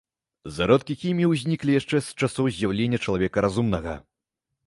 Зародкі 0.53 0.95
хіміі 1.01 1.27
ўзніклі 1.33 1.75
яшчэ 1.79 2.01
з 2.07 2.25
часоў 2.25 2.45
з'яўлення 2.55 3.01
чалавека 3.05 3.37
разумнага. 3.47 3.93